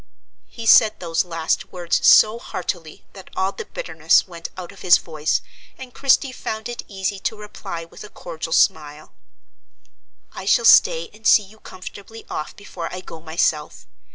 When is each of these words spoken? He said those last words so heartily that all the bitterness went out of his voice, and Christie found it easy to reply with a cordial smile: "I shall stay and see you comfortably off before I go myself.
He 0.47 0.65
said 0.65 0.99
those 0.99 1.23
last 1.23 1.71
words 1.71 2.07
so 2.07 2.39
heartily 2.39 3.05
that 3.13 3.29
all 3.37 3.51
the 3.51 3.65
bitterness 3.65 4.27
went 4.27 4.49
out 4.57 4.71
of 4.71 4.79
his 4.81 4.97
voice, 4.97 5.41
and 5.77 5.93
Christie 5.93 6.31
found 6.31 6.67
it 6.67 6.81
easy 6.87 7.19
to 7.19 7.37
reply 7.37 7.85
with 7.85 8.03
a 8.03 8.09
cordial 8.09 8.51
smile: 8.51 9.13
"I 10.33 10.45
shall 10.45 10.65
stay 10.65 11.11
and 11.13 11.27
see 11.27 11.43
you 11.43 11.59
comfortably 11.59 12.25
off 12.31 12.55
before 12.55 12.91
I 12.91 13.01
go 13.01 13.19
myself. 13.21 13.85